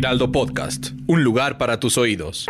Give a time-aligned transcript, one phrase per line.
[0.00, 2.46] Heraldo Podcast, un lugar para tus oídos.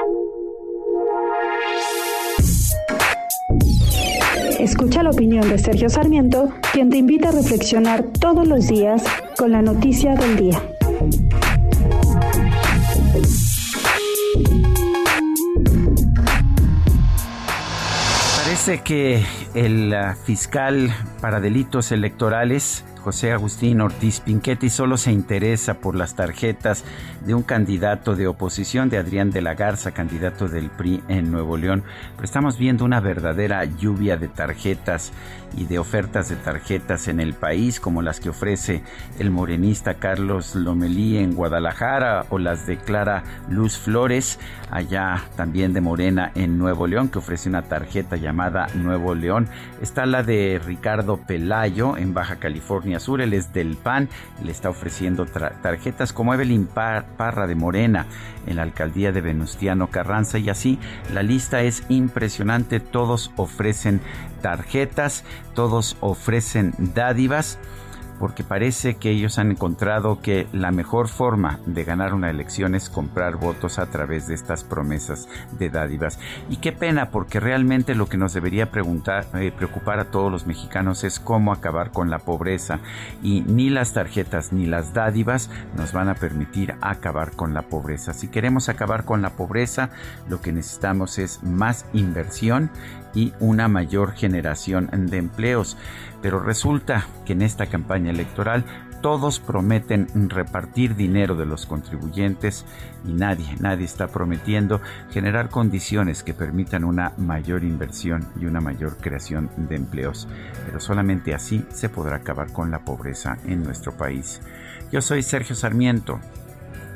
[4.61, 9.03] Escucha la opinión de Sergio Sarmiento, quien te invita a reflexionar todos los días
[9.37, 10.63] con la noticia del día.
[18.45, 19.25] Parece que
[19.57, 26.15] el ah, fiscal para delitos electorales José Agustín Ortiz Pinchetti solo se interesa por las
[26.15, 26.85] tarjetas
[27.25, 31.57] de un candidato de oposición, de Adrián de la Garza, candidato del PRI en Nuevo
[31.57, 31.83] León.
[32.15, 35.13] Pero estamos viendo una verdadera lluvia de tarjetas
[35.57, 38.83] y de ofertas de tarjetas en el país, como las que ofrece
[39.19, 44.39] el morenista Carlos Lomelí en Guadalajara o las de Clara Luz Flores,
[44.71, 49.49] allá también de Morena en Nuevo León, que ofrece una tarjeta llamada Nuevo León.
[49.81, 54.09] Está la de Ricardo Pelayo en Baja California Sur, él es del PAN,
[54.43, 58.07] le está ofreciendo tarjetas como Evelyn Parra de Morena
[58.47, 60.79] en la alcaldía de Venustiano Carranza y así
[61.13, 64.01] la lista es impresionante, todos ofrecen
[64.43, 65.25] tarjetas,
[65.55, 67.59] todos ofrecen dádivas
[68.21, 72.91] porque parece que ellos han encontrado que la mejor forma de ganar una elección es
[72.91, 75.27] comprar votos a través de estas promesas
[75.59, 76.19] de dádivas.
[76.51, 81.03] Y qué pena, porque realmente lo que nos debería eh, preocupar a todos los mexicanos
[81.03, 82.81] es cómo acabar con la pobreza.
[83.23, 88.13] Y ni las tarjetas ni las dádivas nos van a permitir acabar con la pobreza.
[88.13, 89.89] Si queremos acabar con la pobreza,
[90.29, 92.71] lo que necesitamos es más inversión
[93.15, 95.77] y una mayor generación de empleos.
[96.23, 98.65] Pero resulta que en esta campaña electoral
[99.01, 102.67] todos prometen repartir dinero de los contribuyentes
[103.05, 108.99] y nadie, nadie está prometiendo generar condiciones que permitan una mayor inversión y una mayor
[108.99, 110.29] creación de empleos.
[110.67, 114.41] Pero solamente así se podrá acabar con la pobreza en nuestro país.
[114.93, 116.21] Yo soy Sergio Sarmiento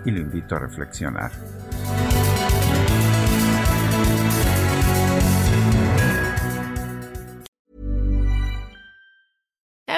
[0.05, 1.33] y lo invito a reflexionar.